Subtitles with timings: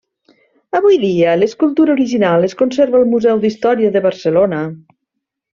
[0.79, 4.65] Avui dia, l'escultura original es conserva al Museu d'Història de Barcelona.